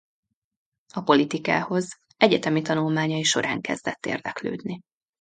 A 0.93 1.01
politikához 1.01 1.97
egyetemi 2.17 2.61
tanulmányai 2.61 3.23
során 3.23 3.61
kezdett 3.61 4.05
érdeklődni. 4.05 4.79